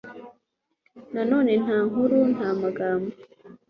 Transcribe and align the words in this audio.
Nanone 1.13 1.51
nta 1.63 1.77
nkuru 1.87 2.17
nta 2.33 2.47
n’amagambo 2.51 3.11